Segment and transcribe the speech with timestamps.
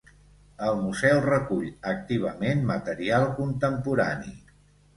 [0.67, 4.37] El museu recull activament material contemporani.